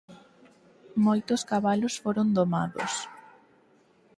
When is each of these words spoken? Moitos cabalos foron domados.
Moitos 1.05 1.41
cabalos 1.51 1.93
foron 2.03 2.27
domados. 2.39 2.91